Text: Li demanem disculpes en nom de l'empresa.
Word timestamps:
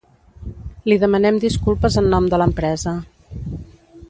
Li 0.91 0.97
demanem 1.03 1.37
disculpes 1.45 1.99
en 2.03 2.09
nom 2.15 2.31
de 2.33 2.43
l'empresa. 2.43 2.99